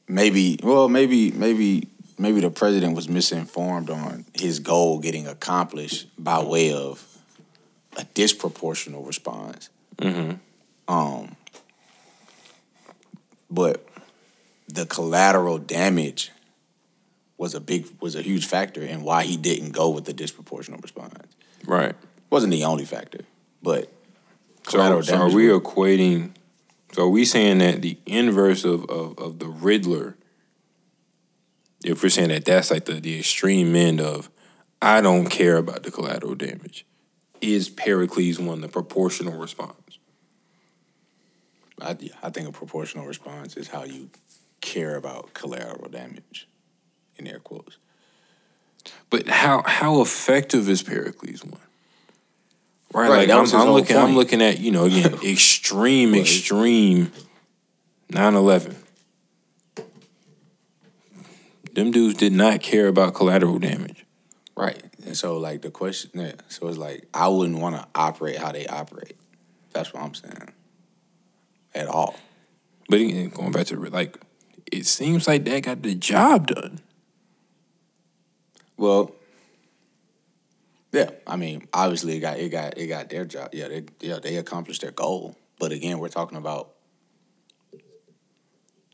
maybe 0.08 0.60
well, 0.64 0.90
maybe 0.90 1.32
maybe 1.32 1.88
maybe 2.18 2.42
the 2.42 2.50
president 2.50 2.96
was 2.96 3.08
misinformed 3.08 3.90
on 3.90 4.26
his 4.34 4.60
goal 4.60 5.00
getting 5.00 5.28
accomplished 5.28 6.08
by 6.18 6.44
way 6.44 6.74
of 6.74 7.06
a 7.98 8.04
disproportional 8.16 9.06
response. 9.06 9.70
Um, 10.88 11.36
but 13.50 13.86
the 14.68 14.86
collateral 14.86 15.58
damage 15.58 16.32
was 17.40 17.56
a 17.56 17.60
big 17.60 17.88
was 18.00 18.16
a 18.16 18.22
huge 18.22 18.46
factor 18.46 18.84
in 18.84 19.02
why 19.02 19.24
he 19.24 19.38
didn't 19.38 19.72
go 19.72 19.90
with 19.90 20.06
the 20.06 20.14
disproportional 20.14 20.80
response. 20.84 21.34
Right. 21.66 21.96
Wasn't 22.30 22.52
the 22.52 22.66
only 22.66 22.86
factor, 22.86 23.22
but 23.64 23.92
So, 24.66 24.74
collateral 24.74 25.02
so 25.02 25.16
are 25.16 25.32
we 25.32 25.48
equating? 25.48 26.32
So 26.92 27.04
are 27.04 27.10
we 27.10 27.26
saying 27.26 27.60
that 27.60 27.82
the 27.82 27.98
inverse 28.06 28.66
of, 28.66 28.88
of, 28.90 29.18
of 29.18 29.40
the 29.40 29.48
Riddler, 29.48 30.18
if 31.84 32.04
we're 32.04 32.10
saying 32.10 32.30
that 32.30 32.46
that's 32.46 32.72
like 32.72 32.86
the, 32.86 33.00
the 33.00 33.20
extreme 33.20 33.76
end 33.76 34.02
of, 34.02 34.30
I 34.82 35.00
don't 35.02 35.30
care 35.30 35.58
about 35.58 35.84
the 35.84 35.92
collateral 35.92 36.36
damage, 36.36 36.86
is 37.42 37.70
Pericles 37.70 38.40
one 38.40 38.62
the 38.62 38.68
proportional 38.68 39.40
response? 39.40 40.00
I, 41.82 41.96
I 42.22 42.30
think 42.32 42.50
a 42.50 42.52
proportional 42.52 43.06
response 43.06 43.56
is 43.56 43.70
how 43.70 43.86
you 43.86 44.10
care 44.60 44.96
about 44.96 45.34
collateral 45.34 45.90
damage, 45.90 46.49
in 47.20 47.28
air 47.28 47.40
quotes. 47.40 47.78
But 49.10 49.28
how 49.28 49.64
how 49.66 50.02
effective 50.02 50.70
is 50.70 50.82
Pericles 50.82 51.44
one? 51.44 51.60
Right, 52.94 53.10
Right, 53.10 53.30
like 53.30 53.54
I'm, 53.54 53.62
I'm 53.62 53.70
looking, 53.70 53.98
I'm 53.98 54.16
looking 54.16 54.42
at 54.42 54.60
you 54.60 54.72
know 54.72 54.86
again 54.86 55.14
extreme, 55.24 56.16
extreme 56.16 57.12
9/11. 58.12 58.76
Them 61.74 61.92
dudes 61.92 62.18
did 62.18 62.34
not 62.34 62.62
care 62.62 62.88
about 62.88 63.14
collateral 63.14 63.60
damage. 63.60 64.06
Right. 64.56 64.82
And 65.06 65.16
so 65.16 65.38
like 65.38 65.62
the 65.62 65.72
question 65.72 66.12
yeah, 66.14 66.34
so 66.50 66.68
it's 66.68 66.78
like 66.78 67.08
I 67.14 67.28
wouldn't 67.28 67.60
want 67.60 67.76
to 67.76 67.88
operate 67.96 68.38
how 68.38 68.52
they 68.52 68.68
operate. 68.68 69.16
That's 69.72 69.94
what 69.94 70.04
I'm 70.04 70.14
saying. 70.14 70.52
At 71.76 71.88
all. 71.88 72.16
But 72.90 73.02
again, 73.02 73.30
going 73.30 73.52
back 73.52 73.68
to 73.68 73.78
like, 73.78 74.18
it 74.72 74.88
seems 74.88 75.28
like 75.28 75.46
that 75.46 75.64
got 75.64 75.84
the 75.84 75.94
job 75.94 76.48
done. 76.48 76.80
Well, 78.80 79.14
yeah, 80.94 81.12
I 81.28 81.36
mean, 81.36 81.68
obviously 81.74 82.16
it 82.16 82.22
got 82.22 82.40
it 82.40 82.50
got 82.50 82.78
it 82.78 82.88
got 82.88 83.10
their 83.10 83.26
job. 83.26 83.50
Yeah, 83.54 83.68
they 83.68 83.84
yeah, 84.00 84.20
they 84.20 84.38
accomplished 84.38 84.82
their 84.82 84.92
goal. 84.92 85.36
But 85.60 85.74
again, 85.74 86.00
we're 86.00 86.08
talking 86.08 86.38
about 86.38 86.72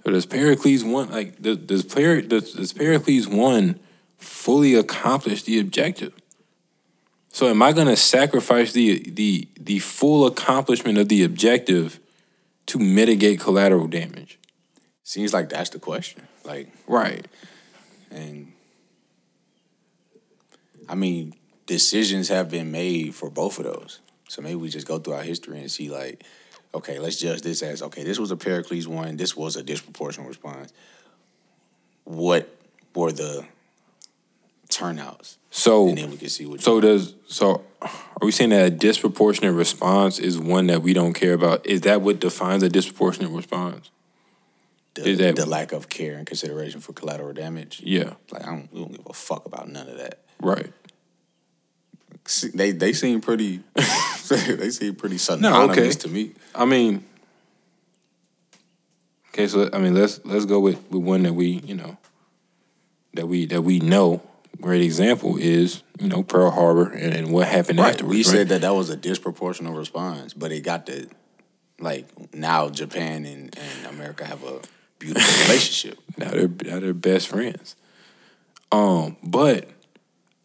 So 0.03 0.11
does 0.11 0.25
Pericles 0.25 0.83
one 0.83 1.11
like 1.11 1.39
does 1.39 1.59
does, 1.59 1.85
Per, 1.85 2.21
does, 2.21 2.53
does 2.53 2.73
Pericles 2.73 3.27
one 3.27 3.79
fully 4.17 4.73
accomplish 4.73 5.43
the 5.43 5.59
objective? 5.59 6.13
So 7.29 7.47
am 7.47 7.61
I 7.61 7.71
going 7.71 7.87
to 7.87 7.95
sacrifice 7.95 8.71
the 8.73 9.07
the 9.07 9.47
the 9.59 9.79
full 9.79 10.25
accomplishment 10.25 10.97
of 10.97 11.09
the 11.09 11.23
objective 11.23 11.99
to 12.65 12.79
mitigate 12.79 13.39
collateral 13.39 13.87
damage? 13.87 14.39
seems 15.03 15.31
like 15.31 15.49
that's 15.49 15.69
the 15.69 15.79
question. 15.79 16.27
Like 16.43 16.73
Right. 16.87 17.27
and 18.09 18.51
I 20.95 20.97
mean, 20.97 21.33
decisions 21.65 22.29
have 22.29 22.49
been 22.49 22.71
made 22.71 23.15
for 23.15 23.29
both 23.29 23.59
of 23.59 23.65
those. 23.65 23.99
So 24.29 24.41
maybe 24.41 24.55
we 24.55 24.69
just 24.69 24.87
go 24.87 24.97
through 24.97 25.15
our 25.15 25.23
history 25.23 25.59
and 25.59 25.69
see 25.69 25.89
like, 25.89 26.23
okay, 26.73 26.99
let's 26.99 27.19
judge 27.19 27.41
this 27.41 27.61
as 27.61 27.81
okay, 27.81 28.05
this 28.05 28.17
was 28.17 28.31
a 28.31 28.37
Pericles 28.37 28.87
one, 28.87 29.17
this 29.17 29.35
was 29.35 29.57
a 29.57 29.63
disproportionate 29.63 30.29
response. 30.29 30.71
What 32.05 32.47
were 32.95 33.11
the 33.11 33.45
turnouts? 34.69 35.37
So 35.49 35.89
And 35.89 35.97
then 35.97 36.11
we 36.11 36.17
can 36.17 36.29
see 36.29 36.45
what 36.45 36.61
so 36.61 36.79
does 36.79 37.13
so 37.27 37.65
are 37.81 38.21
we 38.21 38.31
saying 38.31 38.51
that 38.51 38.65
a 38.65 38.69
disproportionate 38.69 39.53
response 39.53 40.17
is 40.17 40.39
one 40.39 40.67
that 40.67 40.81
we 40.81 40.93
don't 40.93 41.13
care 41.13 41.33
about? 41.33 41.65
Is 41.65 41.81
that 41.81 42.01
what 42.01 42.21
defines 42.21 42.63
a 42.63 42.69
disproportionate 42.69 43.31
response? 43.31 43.91
the, 44.95 45.09
is 45.09 45.17
that- 45.19 45.35
the 45.35 45.45
lack 45.45 45.73
of 45.73 45.89
care 45.89 46.17
and 46.17 46.25
consideration 46.25 46.79
for 46.79 46.93
collateral 46.93 47.33
damage. 47.33 47.81
Yeah. 47.83 48.13
Like 48.31 48.43
I 48.43 48.45
don't, 48.45 48.73
we 48.73 48.79
don't 48.79 48.91
give 48.93 49.05
a 49.07 49.13
fuck 49.13 49.45
about 49.45 49.67
none 49.67 49.87
of 49.89 49.97
that. 49.97 50.19
Right. 50.41 50.71
They 52.53 52.71
they 52.71 52.93
seem 52.93 53.21
pretty 53.21 53.61
they 54.29 54.69
seem 54.71 54.95
pretty 54.95 55.17
synonymous 55.17 55.77
okay. 55.77 55.89
to 55.91 56.07
me. 56.07 56.31
I 56.55 56.65
mean, 56.65 57.05
okay, 59.29 59.47
so 59.47 59.69
I 59.71 59.77
mean, 59.79 59.93
let's 59.93 60.19
let's 60.25 60.45
go 60.45 60.59
with, 60.59 60.77
with 60.91 61.03
one 61.03 61.23
that 61.23 61.33
we 61.33 61.61
you 61.65 61.75
know 61.75 61.97
that 63.13 63.27
we 63.27 63.45
that 63.47 63.61
we 63.61 63.79
know. 63.79 64.21
Great 64.61 64.81
example 64.81 65.37
is 65.37 65.83
you 65.99 66.07
know 66.07 66.23
Pearl 66.23 66.49
Harbor 66.49 66.89
and, 66.89 67.13
and 67.13 67.31
what 67.31 67.47
happened 67.47 67.77
Right. 67.77 67.89
afterwards. 67.93 68.11
We 68.11 68.17
right? 68.19 68.25
said 68.25 68.49
that 68.49 68.61
that 68.61 68.73
was 68.73 68.89
a 68.89 68.97
disproportional 68.97 69.77
response, 69.77 70.33
but 70.33 70.51
it 70.51 70.61
got 70.61 70.85
the 70.85 71.07
like 71.79 72.07
now 72.33 72.69
Japan 72.69 73.25
and, 73.25 73.55
and 73.57 73.85
America 73.93 74.25
have 74.25 74.43
a 74.43 74.61
beautiful 74.97 75.43
relationship. 75.47 75.99
now 76.17 76.29
they're 76.31 76.47
now 76.47 76.79
they're 76.79 76.93
best 76.93 77.27
friends. 77.27 77.75
Um, 78.71 79.17
but 79.21 79.69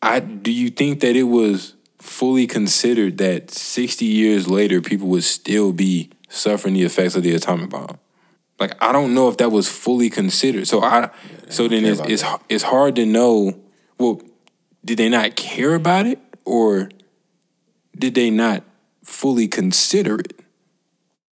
I 0.03 0.21
do 0.21 0.53
you 0.53 0.71
think 0.71 1.01
that 1.01 1.17
it 1.17 1.25
was 1.25 1.75
fully 1.99 2.47
considered 2.47 3.19
that 3.19 3.51
sixty 3.51 4.07
years 4.07 4.49
later 4.49 4.81
people 4.81 5.09
would 5.09 5.25
still 5.25 5.73
be 5.73 6.11
suffering 6.29 6.75
the 6.75 6.83
effects 6.83 7.17
of 7.17 7.23
the 7.23 7.35
atomic 7.35 7.71
bomb? 7.71 7.99
Like 8.59 8.75
I 8.83 8.93
don't 8.93 9.15
know 9.15 9.29
if 9.29 9.39
that 9.39 9.51
was 9.51 9.69
fully 9.69 10.11
considered. 10.11 10.69
So 10.69 10.83
I 10.83 11.11
so 11.49 11.69
then 11.69 11.85
it's 11.85 12.01
it's, 12.01 12.23
that. 12.23 12.43
it's 12.49 12.65
hard 12.65 12.97
to 12.97 13.07
know. 13.07 13.59
Well, 13.99 14.23
did 14.85 14.99
they 14.99 15.09
not 15.09 15.37
care 15.37 15.75
about 15.75 16.07
it, 16.07 16.19
or 16.45 16.91
did 17.99 18.15
they 18.15 18.31
not 18.31 18.65
fully 19.05 19.49
consider 19.49 20.19
it? 20.21 20.41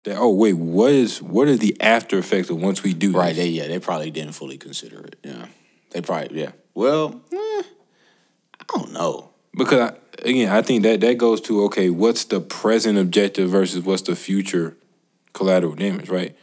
That 0.05 0.19
oh 0.19 0.35
wait, 0.35 0.55
what 0.55 0.93
is 0.93 1.23
what 1.23 1.49
are 1.49 1.57
the 1.57 1.77
after 1.81 2.19
effects 2.19 2.51
of 2.51 2.61
once 2.61 2.83
we 2.83 2.93
do 2.93 3.09
this? 3.09 3.17
Right. 3.17 3.37
They 3.37 3.49
yeah, 3.49 3.69
they 3.69 3.79
probably 3.79 4.11
didn't 4.11 4.33
fully 4.33 4.59
consider 4.59 5.01
it. 5.01 5.17
Yeah. 5.23 5.47
They 5.91 6.03
probably 6.03 6.41
yeah. 6.41 6.53
Well, 6.75 7.23
eh, 7.33 7.54
I 8.73 8.79
don't 8.79 8.93
know. 8.93 9.31
Because 9.57 9.91
I, 9.91 9.97
again, 10.29 10.51
I 10.51 10.63
think 10.63 10.83
that 10.83 11.01
that 11.01 11.19
goes 11.19 11.41
to 11.43 11.65
okay, 11.65 11.91
what's 11.91 12.25
the 12.25 12.41
present 12.41 12.99
objective 12.99 13.51
versus 13.51 13.85
what's 13.85 14.03
the 14.03 14.17
future 14.17 14.77
collateral 15.33 15.75
damage, 15.75 16.09
right? 16.09 16.37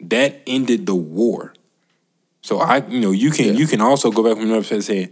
That 0.00 0.40
ended 0.46 0.86
the 0.86 0.94
war. 0.94 1.54
So 2.42 2.58
I, 2.60 2.78
you 2.86 3.00
know, 3.00 3.10
you 3.10 3.30
can 3.30 3.46
Yeah. 3.46 3.52
you 3.52 3.66
can 3.66 3.80
also 3.80 4.10
go 4.10 4.22
back 4.22 4.34
from 4.36 4.46
another 4.46 4.64
side 4.64 4.84
saying 4.84 5.10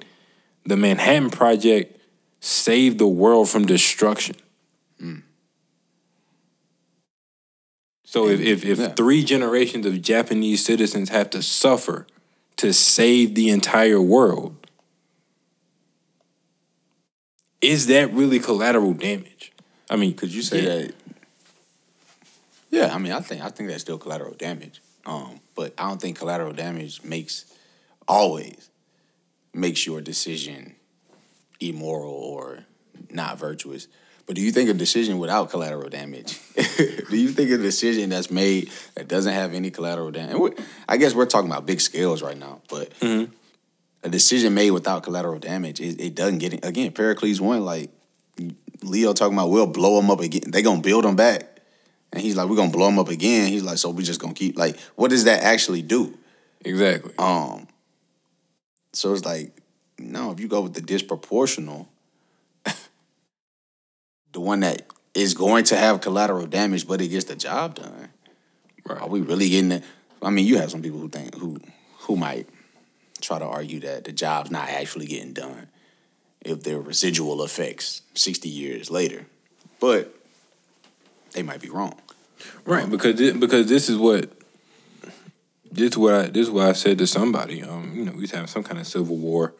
the 0.64 0.76
Manhattan 0.76 1.30
Project 1.30 2.00
saved 2.40 2.98
the 2.98 3.06
world 3.08 3.48
from 3.48 3.66
destruction. 3.66 4.36
Mm. 5.02 5.22
So 8.04 8.28
if 8.28 8.40
if, 8.40 8.64
if 8.64 8.78
Yeah. 8.78 8.88
three 8.88 9.24
generations 9.24 9.86
of 9.86 10.00
Japanese 10.00 10.64
citizens 10.64 11.08
have 11.10 11.30
to 11.30 11.42
suffer 11.42 12.06
to 12.56 12.72
save 12.72 13.34
the 13.34 13.50
entire 13.50 14.00
world, 14.00 14.65
is 17.66 17.86
that 17.86 18.12
really 18.12 18.38
collateral 18.38 18.92
damage? 18.92 19.52
I 19.90 19.96
mean, 19.96 20.14
Could 20.14 20.32
you 20.32 20.42
say 20.42 20.62
yeah. 20.62 20.86
that? 20.86 20.94
Yeah, 22.70 22.94
I 22.94 22.98
mean, 22.98 23.12
I 23.12 23.20
think 23.20 23.42
I 23.42 23.48
think 23.48 23.68
that's 23.68 23.82
still 23.82 23.98
collateral 23.98 24.34
damage. 24.34 24.82
Um, 25.06 25.40
but 25.54 25.72
I 25.78 25.88
don't 25.88 26.00
think 26.00 26.18
collateral 26.18 26.52
damage 26.52 27.02
makes 27.02 27.46
always 28.08 28.70
makes 29.54 29.86
your 29.86 30.00
decision 30.00 30.74
immoral 31.60 32.12
or 32.12 32.64
not 33.10 33.38
virtuous. 33.38 33.88
But 34.26 34.34
do 34.34 34.42
you 34.42 34.50
think 34.50 34.68
a 34.68 34.74
decision 34.74 35.18
without 35.18 35.50
collateral 35.50 35.88
damage? 35.88 36.40
do 36.56 37.16
you 37.16 37.28
think 37.28 37.50
a 37.50 37.56
decision 37.56 38.10
that's 38.10 38.30
made 38.30 38.70
that 38.96 39.06
doesn't 39.06 39.32
have 39.32 39.54
any 39.54 39.70
collateral 39.70 40.10
damage? 40.10 40.58
I 40.88 40.96
guess 40.96 41.14
we're 41.14 41.26
talking 41.26 41.48
about 41.48 41.64
big 41.64 41.80
scales 41.80 42.22
right 42.22 42.36
now, 42.36 42.60
but 42.68 42.90
a 44.06 44.08
decision 44.08 44.54
made 44.54 44.70
without 44.70 45.02
collateral 45.02 45.40
damage, 45.40 45.80
it, 45.80 46.00
it 46.00 46.14
doesn't 46.14 46.38
get 46.38 46.54
it. 46.54 46.64
Again, 46.64 46.92
Pericles 46.92 47.40
one, 47.40 47.64
like 47.64 47.90
Leo 48.82 49.12
talking 49.12 49.36
about, 49.36 49.50
we'll 49.50 49.66
blow 49.66 50.00
them 50.00 50.10
up 50.10 50.20
again. 50.20 50.42
They 50.46 50.62
gonna 50.62 50.80
build 50.80 51.04
them 51.04 51.16
back, 51.16 51.60
and 52.12 52.22
he's 52.22 52.36
like, 52.36 52.48
we're 52.48 52.56
gonna 52.56 52.70
blow 52.70 52.86
them 52.86 53.00
up 53.00 53.08
again. 53.08 53.48
He's 53.48 53.64
like, 53.64 53.78
so 53.78 53.90
we 53.90 54.04
just 54.04 54.20
gonna 54.20 54.32
keep 54.32 54.56
like, 54.56 54.78
what 54.94 55.10
does 55.10 55.24
that 55.24 55.42
actually 55.42 55.82
do? 55.82 56.16
exactly. 56.64 57.12
Um, 57.18 57.66
so 58.92 59.12
it's 59.12 59.24
like, 59.24 59.52
no, 59.98 60.30
if 60.30 60.40
you 60.40 60.46
go 60.46 60.62
with 60.62 60.74
the 60.74 60.80
disproportional, 60.80 61.86
the 64.32 64.40
one 64.40 64.60
that 64.60 64.82
is 65.14 65.34
going 65.34 65.64
to 65.64 65.76
have 65.76 66.00
collateral 66.00 66.46
damage, 66.46 66.86
but 66.86 67.00
it 67.00 67.08
gets 67.08 67.24
the 67.24 67.36
job 67.36 67.74
done. 67.74 68.08
Right. 68.84 69.00
Are 69.00 69.08
we 69.08 69.20
really 69.20 69.48
getting 69.48 69.72
it? 69.72 69.84
I 70.22 70.30
mean, 70.30 70.46
you 70.46 70.58
have 70.58 70.70
some 70.70 70.82
people 70.82 71.00
who 71.00 71.08
think 71.08 71.34
who 71.34 71.58
who 72.00 72.16
might 72.16 72.48
try 73.20 73.38
to 73.38 73.44
argue 73.44 73.80
that 73.80 74.04
the 74.04 74.12
job's 74.12 74.50
not 74.50 74.68
actually 74.68 75.06
getting 75.06 75.32
done 75.32 75.68
if 76.42 76.62
there 76.62 76.76
are 76.76 76.80
residual 76.80 77.42
effects 77.42 78.02
sixty 78.14 78.48
years 78.48 78.90
later, 78.90 79.26
but 79.80 80.14
they 81.32 81.42
might 81.42 81.60
be 81.60 81.68
wrong. 81.68 82.00
Right, 82.64 82.88
because 82.88 83.16
thi- 83.16 83.32
because 83.32 83.68
this 83.68 83.88
is 83.88 83.96
what 83.96 84.30
this 85.70 85.90
is 85.90 85.98
what 85.98 86.14
I 86.14 86.22
this 86.28 86.46
is 86.46 86.50
what 86.50 86.66
I 86.66 86.72
said 86.72 86.98
to 86.98 87.06
somebody. 87.06 87.62
Um, 87.62 87.92
you 87.94 88.04
know, 88.04 88.12
we 88.12 88.22
was 88.22 88.30
having 88.30 88.46
some 88.46 88.62
kind 88.62 88.80
of 88.80 88.86
civil 88.86 89.16
war, 89.16 89.54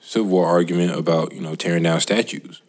civil 0.00 0.28
war 0.28 0.46
argument 0.46 0.98
about 0.98 1.32
you 1.32 1.40
know 1.40 1.54
tearing 1.54 1.82
down 1.82 2.00
statues, 2.00 2.62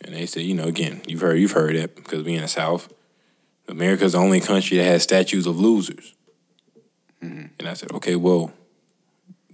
and 0.00 0.14
they 0.14 0.26
said, 0.26 0.42
you 0.42 0.54
know, 0.54 0.64
again, 0.64 1.02
you've 1.06 1.20
heard 1.20 1.38
you've 1.38 1.52
heard 1.52 1.74
it 1.74 1.96
because 1.96 2.24
we 2.24 2.34
in 2.34 2.42
the 2.42 2.48
South, 2.48 2.92
America's 3.68 4.12
the 4.12 4.18
only 4.18 4.40
country 4.40 4.76
that 4.78 4.84
has 4.84 5.02
statues 5.02 5.46
of 5.46 5.58
losers. 5.58 6.14
And 7.22 7.68
I 7.68 7.74
said, 7.74 7.92
okay, 7.92 8.16
well, 8.16 8.50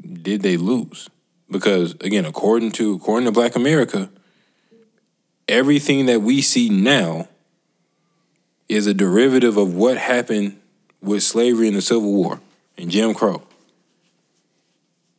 did 0.00 0.42
they 0.42 0.56
lose? 0.56 1.08
Because 1.50 1.92
again, 2.00 2.24
according 2.24 2.72
to 2.72 2.94
according 2.94 3.26
to 3.26 3.32
Black 3.32 3.56
America, 3.56 4.10
everything 5.48 6.06
that 6.06 6.22
we 6.22 6.42
see 6.42 6.68
now 6.68 7.28
is 8.68 8.86
a 8.86 8.94
derivative 8.94 9.56
of 9.56 9.74
what 9.74 9.96
happened 9.96 10.60
with 11.00 11.22
slavery 11.22 11.68
and 11.68 11.76
the 11.76 11.82
Civil 11.82 12.12
War 12.12 12.40
and 12.76 12.90
Jim 12.90 13.14
Crow. 13.14 13.42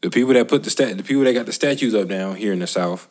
The 0.01 0.09
people 0.09 0.33
that 0.33 0.47
put 0.47 0.63
the 0.63 0.69
stat, 0.69 0.97
the 0.97 1.03
people 1.03 1.23
that 1.23 1.33
got 1.33 1.45
the 1.45 1.53
statues 1.53 1.95
up 1.95 2.07
down 2.07 2.35
here 2.35 2.53
in 2.53 2.59
the 2.59 2.67
South, 2.67 3.07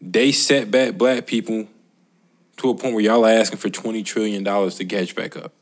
they 0.00 0.32
set 0.32 0.70
back 0.70 0.94
black 0.94 1.26
people 1.26 1.68
to 2.58 2.70
a 2.70 2.74
point 2.74 2.94
where 2.94 3.04
y'all 3.04 3.24
are 3.24 3.30
asking 3.30 3.58
for 3.58 3.70
twenty 3.70 4.02
trillion 4.02 4.44
dollars 4.44 4.76
to 4.76 4.84
catch 4.84 5.14
back 5.14 5.36
up. 5.36 5.52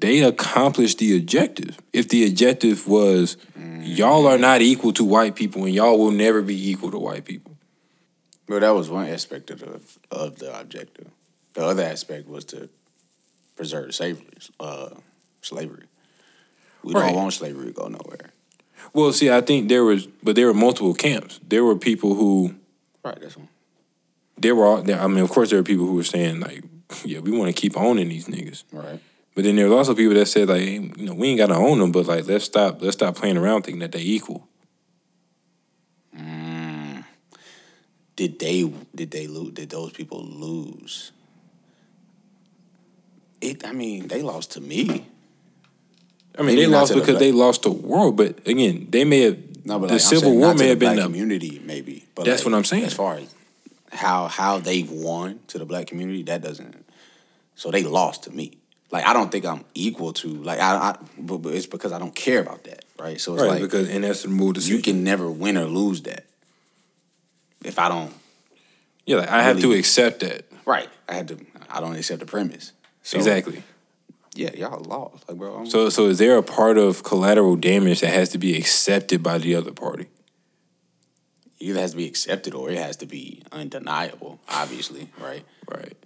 They 0.00 0.20
accomplished 0.20 0.98
the 0.98 1.16
objective. 1.16 1.78
If 1.92 2.08
the 2.08 2.26
objective 2.26 2.88
was 2.88 3.36
y'all 3.82 4.26
are 4.26 4.38
not 4.38 4.62
equal 4.62 4.92
to 4.94 5.04
white 5.04 5.34
people 5.36 5.64
and 5.64 5.74
y'all 5.74 5.98
will 5.98 6.10
never 6.10 6.42
be 6.42 6.70
equal 6.70 6.90
to 6.90 6.98
white 6.98 7.24
people. 7.24 7.56
Well, 8.48 8.60
that 8.60 8.70
was 8.70 8.88
one 8.90 9.08
aspect 9.08 9.50
of 9.50 9.60
the 9.60 9.80
of 10.10 10.38
the 10.38 10.58
objective. 10.58 11.08
The 11.54 11.64
other 11.64 11.82
aspect 11.84 12.28
was 12.28 12.44
to 12.46 12.68
preserve 13.56 13.94
slavery. 13.94 14.26
Uh, 14.58 14.90
slavery. 15.42 15.84
We 16.82 16.94
Right. 16.94 17.06
don't 17.08 17.16
want 17.16 17.32
slavery 17.34 17.66
to 17.66 17.72
go 17.72 17.88
nowhere. 17.88 18.30
Well, 18.94 19.12
see, 19.12 19.30
I 19.30 19.42
think 19.42 19.68
there 19.68 19.84
was, 19.84 20.06
but 20.22 20.34
there 20.36 20.46
were 20.46 20.54
multiple 20.54 20.94
camps. 20.94 21.38
There 21.46 21.64
were 21.64 21.76
people 21.76 22.14
who 22.14 22.54
Right. 23.04 23.20
That's 23.20 23.36
one. 23.36 23.48
there 24.38 24.54
were. 24.54 24.64
all- 24.66 24.90
I 24.90 25.06
mean, 25.08 25.18
of 25.22 25.28
course, 25.30 25.50
there 25.50 25.58
were 25.58 25.62
people 25.64 25.86
who 25.86 25.94
were 25.94 26.04
saying 26.04 26.40
like, 26.40 26.64
"Yeah, 27.04 27.18
we 27.20 27.30
want 27.30 27.54
to 27.54 27.60
keep 27.60 27.76
owning 27.76 28.08
these 28.08 28.26
niggas." 28.26 28.64
Right. 28.72 29.00
But 29.34 29.44
then 29.44 29.56
there 29.56 29.66
was 29.68 29.74
also 29.74 29.94
people 29.94 30.14
that 30.14 30.26
said 30.26 30.48
like, 30.48 30.60
hey, 30.60 30.92
you 30.96 31.06
know, 31.06 31.14
we 31.14 31.28
ain't 31.28 31.38
got 31.38 31.46
to 31.46 31.54
own 31.54 31.78
them, 31.78 31.92
but 31.92 32.06
like, 32.06 32.26
let's 32.26 32.44
stop, 32.44 32.82
let's 32.82 32.96
stop 32.96 33.14
playing 33.14 33.36
around 33.36 33.62
thinking 33.62 33.80
that 33.80 33.92
they 33.92 34.00
equal. 34.00 34.48
Mm. 36.16 37.04
Did 38.16 38.38
they 38.38 38.72
did 38.94 39.10
they 39.10 39.26
lose? 39.26 39.52
Did 39.52 39.70
those 39.70 39.92
people 39.92 40.22
lose? 40.22 41.12
It. 43.40 43.64
I 43.66 43.72
mean, 43.72 44.08
they 44.08 44.22
lost 44.22 44.52
to 44.52 44.60
me. 44.60 45.06
I 46.36 46.42
mean, 46.42 46.54
Maybe 46.54 46.60
they 46.62 46.66
lost 46.66 46.92
to 46.92 46.94
the 46.94 47.00
because 47.00 47.18
they 47.18 47.32
lost 47.32 47.62
the 47.62 47.70
world, 47.70 48.16
but 48.16 48.46
again, 48.46 48.88
they 48.90 49.04
may 49.04 49.22
have. 49.22 49.38
No, 49.64 49.78
but 49.78 49.88
the 49.88 49.94
I'm 49.94 50.00
Civil 50.00 50.30
saying 50.30 50.40
War 50.40 50.54
may 50.54 50.68
have 50.68 50.78
been 50.78 50.96
the 50.96 51.02
community, 51.02 51.60
maybe. 51.64 52.04
But 52.14 52.24
That's 52.24 52.44
like, 52.44 52.52
what 52.52 52.58
I'm 52.58 52.64
saying. 52.64 52.84
As 52.84 52.94
far 52.94 53.16
as 53.16 53.34
how 53.92 54.28
how 54.28 54.58
they 54.58 54.82
won 54.82 55.40
to 55.48 55.58
the 55.58 55.64
black 55.64 55.86
community, 55.86 56.22
that 56.24 56.42
doesn't. 56.42 56.84
So 57.54 57.70
they 57.70 57.82
lost 57.82 58.24
to 58.24 58.30
me. 58.30 58.59
Like 58.90 59.06
I 59.06 59.12
don't 59.12 59.30
think 59.30 59.44
I'm 59.46 59.64
equal 59.74 60.12
to 60.14 60.28
like 60.28 60.58
I. 60.58 60.76
I 60.76 60.98
but, 61.18 61.38
but 61.38 61.54
it's 61.54 61.66
because 61.66 61.92
I 61.92 61.98
don't 61.98 62.14
care 62.14 62.40
about 62.40 62.64
that, 62.64 62.84
right? 62.98 63.20
So 63.20 63.34
it's 63.34 63.42
right 63.42 63.50
like 63.50 63.62
because 63.62 63.88
and 63.88 64.04
that's 64.04 64.22
the 64.22 64.28
mood. 64.28 64.56
decision. 64.56 64.76
you 64.76 64.82
can 64.82 65.04
never 65.04 65.30
win 65.30 65.56
or 65.56 65.64
lose 65.64 66.02
that. 66.02 66.26
If 67.64 67.78
I 67.78 67.88
don't, 67.88 68.12
yeah, 69.04 69.16
like, 69.16 69.28
I 69.28 69.42
have 69.42 69.60
to 69.60 69.72
accept 69.72 70.20
that 70.20 70.50
right? 70.70 70.88
I 71.08 71.14
had 71.14 71.28
to. 71.28 71.38
I 71.68 71.80
don't 71.80 71.96
accept 71.96 72.20
the 72.20 72.26
premise. 72.26 72.72
So, 73.02 73.16
exactly. 73.18 73.62
Yeah, 74.34 74.50
y'all 74.54 74.80
lost. 74.80 75.28
Like, 75.28 75.38
bro. 75.38 75.56
I'm, 75.56 75.66
So, 75.66 75.88
so 75.88 76.06
is 76.06 76.18
there 76.18 76.36
a 76.36 76.42
part 76.42 76.78
of 76.78 77.02
collateral 77.02 77.56
damage 77.56 78.00
that 78.00 78.12
has 78.12 78.28
to 78.30 78.38
be 78.38 78.56
accepted 78.56 79.22
by 79.22 79.38
the 79.38 79.54
other 79.54 79.72
party? 79.72 80.06
it 81.58 81.66
either 81.66 81.80
has 81.80 81.90
to 81.90 81.96
be 81.98 82.06
accepted 82.06 82.54
or 82.54 82.70
it 82.70 82.78
has 82.78 82.96
to 82.98 83.06
be 83.06 83.42
undeniable. 83.52 84.40
Obviously, 84.48 85.08
right? 85.20 85.44
Right. 85.68 85.96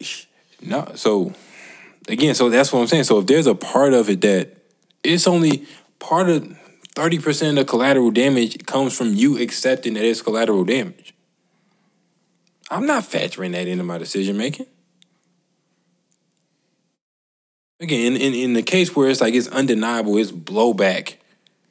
No, 0.62 0.92
so 0.94 1.32
again, 2.08 2.34
so 2.34 2.48
that's 2.48 2.72
what 2.72 2.80
I'm 2.80 2.86
saying. 2.86 3.04
So 3.04 3.18
if 3.18 3.26
there's 3.26 3.46
a 3.46 3.54
part 3.54 3.92
of 3.92 4.08
it 4.08 4.20
that 4.22 4.56
it's 5.02 5.26
only 5.26 5.66
part 5.98 6.28
of 6.28 6.56
thirty 6.94 7.18
percent 7.18 7.58
of 7.58 7.66
collateral 7.66 8.10
damage 8.10 8.64
comes 8.66 8.96
from 8.96 9.14
you 9.14 9.38
accepting 9.38 9.94
that 9.94 10.04
it's 10.04 10.22
collateral 10.22 10.64
damage. 10.64 11.14
I'm 12.70 12.86
not 12.86 13.04
factoring 13.04 13.52
that 13.52 13.68
into 13.68 13.84
my 13.84 13.98
decision 13.98 14.36
making. 14.36 14.66
Again, 17.78 18.16
in, 18.16 18.34
in 18.34 18.52
the 18.54 18.62
case 18.62 18.96
where 18.96 19.10
it's 19.10 19.20
like 19.20 19.34
it's 19.34 19.48
undeniable, 19.48 20.16
it's 20.16 20.32
blowback. 20.32 21.16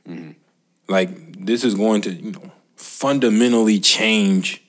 Mm-hmm. 0.07 0.31
Like 0.87 1.45
this 1.45 1.63
is 1.63 1.73
going 1.73 2.01
to, 2.01 2.13
you 2.13 2.31
know, 2.31 2.51
fundamentally 2.75 3.79
change. 3.79 4.61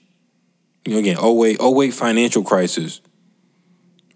You 0.87 0.95
know, 0.95 0.99
again, 0.99 1.19
08, 1.19 1.61
08 1.61 1.91
financial 1.93 2.43
crisis 2.43 3.01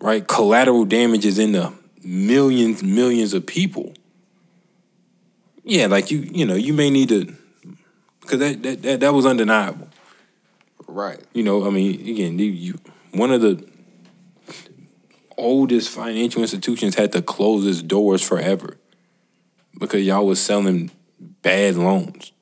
right? 0.01 0.27
Collateral 0.27 0.85
damage 0.85 1.25
is 1.25 1.39
in 1.39 1.53
the 1.53 1.73
millions, 2.03 2.83
millions 2.83 3.35
of 3.35 3.47
people. 3.47 3.95
Yeah, 5.63 5.87
like 5.87 6.11
you, 6.11 6.19
you 6.19 6.47
know, 6.47 6.55
you 6.55 6.73
may 6.73 6.91
need 6.91 7.11
to, 7.11 7.37
because 8.21 8.41
that, 8.41 8.63
that 8.63 8.83
that 8.83 9.01
that 9.01 9.15
was 9.15 9.27
undeniable. 9.27 9.89
Right. 10.89 11.21
You 11.33 11.43
know, 11.43 11.67
I 11.67 11.71
mean, 11.71 12.01
again, 12.09 12.39
you, 12.39 12.47
you 12.47 12.79
one 13.13 13.31
of 13.31 13.41
the 13.41 13.65
oldest 15.37 15.91
financial 15.91 16.43
institutions 16.43 16.95
had 16.95 17.13
to 17.13 17.23
close 17.23 17.67
its 17.67 17.83
doors 17.83 18.23
forever 18.23 18.77
because 19.79 20.05
y'all 20.05 20.27
was 20.27 20.41
selling 20.41 20.91
bad 21.43 21.77
loans. 21.77 22.33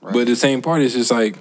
Right. 0.00 0.14
But 0.14 0.26
the 0.26 0.36
same 0.36 0.62
part 0.62 0.82
is 0.82 0.94
just 0.94 1.10
like 1.10 1.36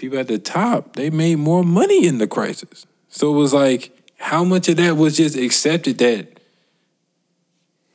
people 0.00 0.18
at 0.18 0.28
the 0.28 0.38
top, 0.38 0.96
they 0.96 1.10
made 1.10 1.36
more 1.36 1.62
money 1.62 2.06
in 2.06 2.18
the 2.18 2.26
crisis. 2.26 2.86
So 3.08 3.32
it 3.32 3.36
was 3.36 3.52
like, 3.52 3.96
how 4.16 4.44
much 4.44 4.68
of 4.68 4.76
that 4.76 4.96
was 4.96 5.16
just 5.16 5.36
accepted 5.36 5.98
that, 5.98 6.40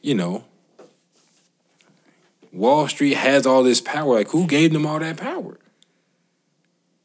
you 0.01 0.15
know, 0.15 0.43
Wall 2.51 2.87
Street 2.87 3.15
has 3.15 3.45
all 3.45 3.63
this 3.63 3.81
power. 3.81 4.15
Like, 4.15 4.29
who 4.29 4.47
gave 4.47 4.71
them 4.71 4.85
all 4.85 4.99
that 4.99 5.17
power? 5.17 5.57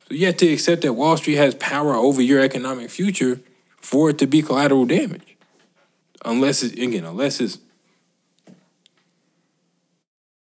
So 0.08 0.14
you 0.14 0.26
have 0.26 0.36
to 0.38 0.52
accept 0.52 0.82
that 0.82 0.92
Wall 0.92 1.16
Street 1.16 1.36
has 1.36 1.54
power 1.56 1.94
over 1.94 2.22
your 2.22 2.40
economic 2.40 2.90
future 2.90 3.40
for 3.80 4.10
it 4.10 4.18
to 4.18 4.26
be 4.26 4.42
collateral 4.42 4.84
damage. 4.84 5.36
Unless 6.24 6.62
it's 6.62 6.74
again, 6.74 7.04
unless 7.04 7.40
it's 7.40 7.58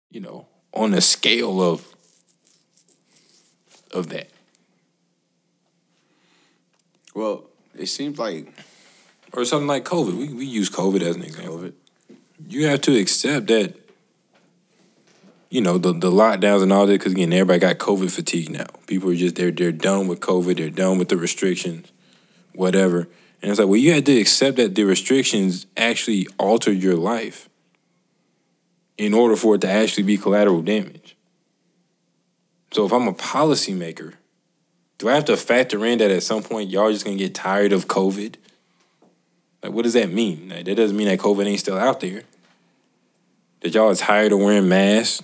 you 0.09 0.19
know, 0.19 0.47
on 0.73 0.93
a 0.93 1.01
scale 1.01 1.61
of 1.61 1.95
of 3.91 4.09
that. 4.09 4.29
Well, 7.17 7.45
it 7.73 7.87
seems 7.87 8.19
like 8.19 8.47
Or 9.33 9.43
something 9.43 9.67
like 9.67 9.83
COVID. 9.85 10.13
We 10.13 10.31
we 10.33 10.45
use 10.45 10.69
COVID 10.69 11.01
as 11.01 11.15
an 11.15 11.23
example. 11.23 11.57
COVID. 11.57 11.73
You 12.47 12.67
have 12.67 12.81
to 12.81 12.95
accept 12.95 13.47
that 13.47 13.73
you 15.49 15.61
know, 15.61 15.79
the 15.79 15.93
the 15.93 16.11
lockdowns 16.11 16.61
and 16.61 16.71
all 16.71 16.85
that, 16.85 16.93
because 16.93 17.13
again, 17.13 17.33
everybody 17.33 17.59
got 17.59 17.79
COVID 17.79 18.11
fatigue 18.11 18.51
now. 18.51 18.67
People 18.85 19.09
are 19.09 19.15
just 19.15 19.35
they're 19.35 19.49
they're 19.49 19.71
done 19.71 20.07
with 20.07 20.19
COVID, 20.19 20.57
they're 20.57 20.69
done 20.69 20.99
with 20.99 21.09
the 21.09 21.17
restrictions, 21.17 21.91
whatever. 22.53 23.07
And 23.41 23.49
it's 23.49 23.59
like, 23.59 23.67
well, 23.67 23.77
you 23.77 23.93
had 23.93 24.05
to 24.05 24.19
accept 24.19 24.57
that 24.57 24.75
the 24.75 24.83
restrictions 24.83 25.65
actually 25.75 26.27
altered 26.37 26.77
your 26.77 26.95
life 26.95 27.49
in 28.95 29.15
order 29.15 29.35
for 29.35 29.55
it 29.55 29.61
to 29.61 29.69
actually 29.69 30.03
be 30.03 30.17
collateral 30.17 30.61
damage. 30.61 31.15
So 32.73 32.85
if 32.85 32.93
I'm 32.93 33.07
a 33.07 33.13
policymaker, 33.13 34.13
do 34.97 35.09
I 35.09 35.13
have 35.13 35.25
to 35.25 35.37
factor 35.37 35.85
in 35.85 35.99
that 35.99 36.11
at 36.11 36.23
some 36.23 36.43
point 36.43 36.69
y'all 36.69 36.91
just 36.91 37.05
gonna 37.05 37.17
get 37.17 37.35
tired 37.35 37.71
of 37.71 37.87
COVID? 37.87 38.35
Like, 39.63 39.71
what 39.71 39.83
does 39.83 39.93
that 39.93 40.11
mean? 40.11 40.49
Like, 40.49 40.65
that 40.65 40.75
doesn't 40.75 40.95
mean 40.95 41.07
that 41.07 41.19
COVID 41.19 41.45
ain't 41.45 41.59
still 41.59 41.77
out 41.77 41.99
there. 41.99 42.23
That 43.61 43.73
y'all 43.73 43.89
are 43.89 43.95
tired 43.95 44.31
of 44.31 44.39
wearing 44.39 44.69
masks. 44.69 45.23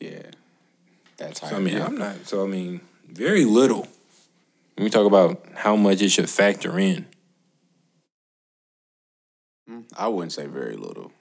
yeah, 0.00 0.22
that's 1.16 1.40
how. 1.40 1.48
So, 1.48 1.56
I 1.56 1.58
mean, 1.60 1.80
I'm 1.80 1.96
not. 1.96 2.26
So 2.26 2.44
I 2.44 2.46
mean, 2.46 2.80
very 3.08 3.44
little. 3.44 3.88
When 4.74 4.84
we 4.84 4.90
talk 4.90 5.06
about 5.06 5.42
how 5.54 5.74
much 5.74 6.02
it 6.02 6.10
should 6.10 6.28
factor 6.28 6.78
in, 6.78 7.06
mm, 9.70 9.84
I 9.96 10.08
wouldn't 10.08 10.32
say 10.32 10.46
very 10.46 10.76
little. 10.76 11.12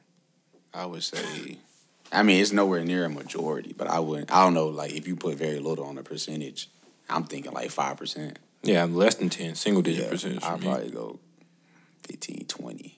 I 0.74 0.86
would 0.86 1.04
say, 1.04 1.58
I 2.16 2.24
mean, 2.24 2.42
it's 2.42 2.52
nowhere 2.52 2.84
near 2.86 3.06
a 3.06 3.10
majority, 3.10 3.74
but 3.78 3.88
I 3.88 4.00
wouldn't. 4.00 4.32
I 4.32 4.44
don't 4.44 4.54
know. 4.54 4.68
Like, 4.68 4.94
if 4.94 5.08
you 5.08 5.16
put 5.16 5.36
very 5.36 5.60
little 5.60 5.86
on 5.86 5.98
a 5.98 6.04
percentage, 6.04 6.70
I'm 7.10 7.24
thinking 7.26 7.52
like 7.54 7.70
five 7.72 7.98
percent. 7.98 8.40
yeah, 8.64 8.86
less 8.86 9.16
than 9.16 9.30
ten, 9.30 9.56
single 9.56 9.82
digit 9.82 10.06
Yeah, 10.06 10.10
percentage. 10.12 10.42
Me. 10.42 10.66
probably 10.66 10.90
go 10.92 11.20
15, 12.08 12.46
20. 12.48 12.95